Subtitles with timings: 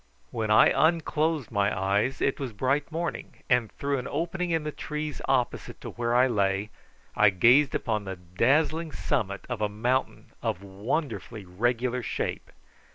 [0.31, 4.71] When I unclosed my eyes it was bright morning and through an opening in the
[4.71, 6.71] trees opposite to where I lay
[7.15, 12.49] I gazed upon the dazzling summit of a mountain of wonderfully regular shape.